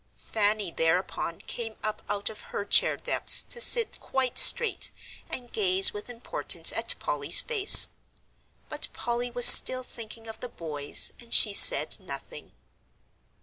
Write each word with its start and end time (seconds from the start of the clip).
Fanny 0.17 0.71
thereupon 0.71 1.41
came 1.41 1.75
up 1.83 2.01
out 2.09 2.27
of 2.27 2.41
her 2.49 2.65
chair 2.65 2.97
depths 2.97 3.43
to 3.43 3.61
sit 3.61 3.99
quite 3.99 4.39
straight 4.39 4.89
and 5.29 5.51
gaze 5.53 5.93
with 5.93 6.09
importance 6.09 6.73
at 6.73 6.95
Polly's 6.97 7.39
face. 7.39 7.89
But 8.67 8.87
Polly 8.93 9.29
was 9.29 9.45
still 9.45 9.83
thinking 9.83 10.27
of 10.27 10.39
the 10.39 10.49
boys, 10.49 11.13
and 11.19 11.31
she 11.31 11.53
said 11.53 11.99
nothing. 11.99 12.51